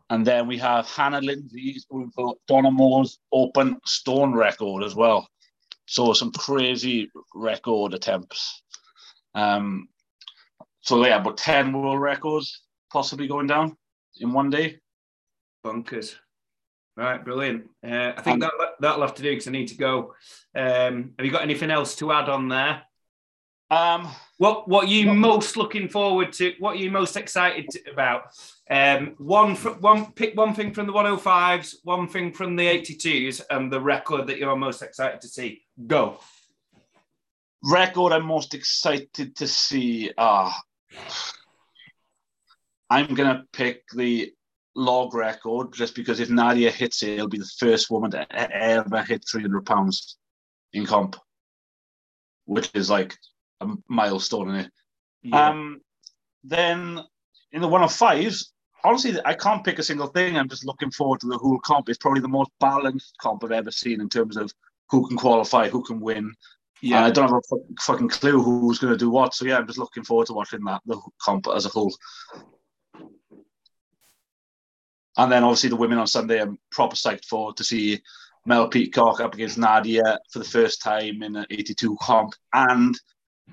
And 0.09 0.25
then 0.25 0.47
we 0.47 0.57
have 0.59 0.87
Hannah 0.87 1.19
Lindsay, 1.21 1.73
who's 1.73 1.85
going 1.85 2.11
for 2.11 2.35
Donna 2.47 2.71
Moore's 2.71 3.19
open 3.31 3.77
stone 3.85 4.33
record 4.33 4.83
as 4.83 4.95
well. 4.95 5.27
So 5.85 6.13
some 6.13 6.31
crazy 6.31 7.09
record 7.35 7.93
attempts. 7.93 8.61
Um, 9.35 9.89
so 10.81 11.05
yeah, 11.05 11.19
about 11.19 11.37
10 11.37 11.73
world 11.73 11.99
records 11.99 12.61
possibly 12.91 13.27
going 13.27 13.47
down 13.47 13.75
in 14.19 14.31
one 14.31 14.49
day. 14.49 14.79
Bunkers. 15.63 16.15
Right, 16.97 17.23
brilliant. 17.23 17.69
Uh, 17.85 18.13
I 18.17 18.21
think 18.23 18.41
that, 18.41 18.51
that'll 18.79 19.01
have 19.01 19.13
to 19.15 19.21
do 19.21 19.29
because 19.29 19.47
I 19.47 19.51
need 19.51 19.67
to 19.67 19.77
go. 19.77 20.15
Um, 20.55 21.13
have 21.17 21.25
you 21.25 21.31
got 21.31 21.43
anything 21.43 21.69
else 21.69 21.95
to 21.97 22.11
add 22.11 22.27
on 22.27 22.49
there? 22.49 22.81
Um, 23.69 24.07
What 24.37 24.67
What 24.67 24.85
are 24.85 24.87
you 24.87 25.13
most 25.13 25.57
looking 25.57 25.89
forward 25.89 26.33
to? 26.33 26.53
What 26.57 26.75
are 26.75 26.79
you 26.79 26.89
most 26.89 27.15
excited 27.15 27.69
to- 27.69 27.91
about? 27.91 28.23
Um, 28.69 29.13
one 29.19 29.55
one 29.55 30.11
pick 30.13 30.35
one 30.35 30.55
thing 30.55 30.73
from 30.73 30.87
the 30.87 30.93
105s, 30.93 31.75
one 31.83 32.07
thing 32.07 32.33
from 32.33 32.55
the 32.55 32.65
82s, 32.67 33.41
and 33.51 33.71
the 33.71 33.79
record 33.79 34.25
that 34.27 34.39
you're 34.39 34.55
most 34.55 34.81
excited 34.81 35.21
to 35.21 35.27
see. 35.27 35.61
Go. 35.85 36.19
record 37.63 38.11
I'm 38.13 38.25
most 38.25 38.53
excited 38.55 39.35
to 39.35 39.47
see. 39.47 40.11
Ah, 40.17 40.59
I'm 42.89 43.13
gonna 43.13 43.45
pick 43.51 43.83
the 43.93 44.33
log 44.77 45.15
record 45.15 45.73
just 45.73 45.95
because 45.95 46.19
if 46.19 46.29
Nadia 46.29 46.69
hits 46.69 47.01
it, 47.01 47.13
it'll 47.13 47.27
be 47.27 47.39
the 47.39 47.51
first 47.59 47.89
woman 47.89 48.11
to 48.11 48.25
ever 48.31 49.01
hit 49.03 49.25
300 49.29 49.65
pounds 49.65 50.17
in 50.71 50.85
comp, 50.85 51.17
which 52.45 52.69
is 52.73 52.89
like 52.89 53.15
a 53.59 53.67
milestone 53.89 54.49
in 54.49 54.55
it. 54.55 54.71
Yeah. 55.23 55.49
Um, 55.49 55.81
then 56.43 57.01
in 57.51 57.61
the 57.61 57.67
one 57.67 57.81
of 57.81 57.91
fives, 57.91 58.53
honestly, 58.83 59.17
I 59.25 59.33
can't 59.33 59.63
pick 59.63 59.79
a 59.79 59.83
single 59.83 60.07
thing. 60.07 60.37
I'm 60.37 60.47
just 60.47 60.65
looking 60.65 60.91
forward 60.91 61.21
to 61.21 61.27
the 61.27 61.39
whole 61.39 61.59
comp. 61.65 61.89
It's 61.89 61.97
probably 61.97 62.21
the 62.21 62.27
most 62.27 62.51
balanced 62.59 63.15
comp 63.19 63.43
I've 63.43 63.51
ever 63.51 63.71
seen 63.71 63.99
in 63.99 64.09
terms 64.09 64.37
of 64.37 64.51
who 64.91 65.07
can 65.07 65.17
qualify, 65.17 65.69
who 65.69 65.83
can 65.83 65.99
win. 65.99 66.33
yeah. 66.81 67.03
I 67.03 67.09
don't 67.09 67.29
have 67.29 67.41
a 67.51 67.81
fucking 67.81 68.09
clue 68.09 68.43
who's 68.43 68.77
going 68.77 68.93
to 68.93 68.97
do 68.97 69.09
what. 69.09 69.33
So 69.33 69.45
yeah, 69.45 69.57
I'm 69.57 69.65
just 69.65 69.79
looking 69.79 70.03
forward 70.03 70.27
to 70.27 70.33
watching 70.33 70.63
that 70.65 70.81
the 70.85 71.01
comp 71.19 71.47
as 71.47 71.65
a 71.65 71.69
whole. 71.69 71.91
And 75.17 75.31
then 75.31 75.43
obviously 75.43 75.69
the 75.69 75.75
women 75.75 75.97
on 75.97 76.07
Sunday, 76.07 76.39
I'm 76.39 76.59
proper 76.71 76.95
psyched 76.95 77.25
for 77.25 77.53
to 77.53 77.63
see 77.63 78.01
Mel 78.45 78.69
Peacock 78.69 79.19
up 79.19 79.33
against 79.33 79.57
Nadia 79.57 80.19
for 80.31 80.39
the 80.39 80.45
first 80.45 80.81
time 80.81 81.21
in 81.23 81.35
an 81.35 81.45
82 81.49 81.97
comp, 82.01 82.33
and 82.53 82.97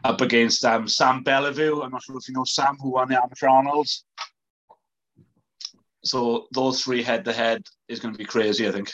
up 0.04 0.21
against 0.21 0.64
um, 0.64 0.87
Sam 0.87 1.23
Bellevue. 1.23 1.80
I'm 1.80 1.90
not 1.90 2.02
sure 2.02 2.16
if 2.16 2.28
you 2.28 2.35
know 2.35 2.44
Sam, 2.44 2.76
who 2.80 2.90
won 2.90 3.09
the 3.09 3.21
amateur 3.21 3.49
Arnold's. 3.49 4.04
So 6.04 6.47
those 6.52 6.85
three 6.85 7.02
head 7.02 7.25
to 7.25 7.33
head 7.33 7.62
is 7.88 7.99
going 7.99 8.12
to 8.12 8.18
be 8.18 8.25
crazy. 8.25 8.68
I 8.68 8.73
think 8.73 8.92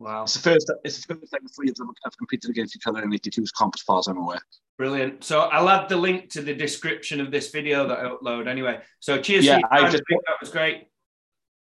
wow. 0.00 0.24
it's 0.24 0.34
the 0.34 0.40
first. 0.40 0.72
It's 0.84 1.06
the 1.06 1.14
first 1.14 1.30
time 1.32 1.46
three 1.54 1.70
of 1.70 1.76
them 1.76 1.92
have 2.02 2.16
competed 2.18 2.50
against 2.50 2.74
each 2.74 2.86
other 2.86 3.02
in 3.02 3.10
82's 3.10 3.52
comp, 3.52 3.74
as 3.76 3.82
far 3.82 4.00
as 4.00 4.08
I'm 4.08 4.18
aware. 4.18 4.40
Brilliant. 4.76 5.22
So 5.22 5.42
I'll 5.42 5.68
add 5.68 5.88
the 5.88 5.96
link 5.96 6.30
to 6.30 6.42
the 6.42 6.52
description 6.52 7.20
of 7.20 7.30
this 7.30 7.50
video 7.50 7.86
that 7.86 8.00
I 8.00 8.08
upload 8.08 8.48
anyway. 8.48 8.80
So 8.98 9.20
cheers. 9.20 9.44
Yeah, 9.44 9.60
I 9.70 9.88
just- 9.88 10.02
that 10.08 10.36
was 10.40 10.50
great. 10.50 10.88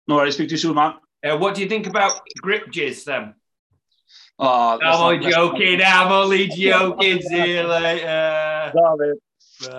No 0.09 0.17
worries. 0.17 0.35
Speak 0.35 0.49
to 0.49 0.55
you 0.55 0.59
soon, 0.59 0.75
man. 0.75 0.95
Uh, 1.25 1.37
what 1.37 1.55
do 1.55 1.63
you 1.63 1.69
think 1.69 1.87
about 1.87 2.21
grip 2.41 2.71
jizz 2.73 3.05
then? 3.05 3.35
Oh, 4.39 4.79
I'm 4.81 5.01
only 5.03 5.19
not- 5.19 5.33
joking. 5.33 5.81
I'm 5.85 6.11
only 6.13 6.49
joking. 6.49 7.21
See 7.21 7.57
you 7.57 7.63
later. 7.65 8.73
Love 8.75 9.01
it. 9.03 9.19
Bye. 9.61 9.75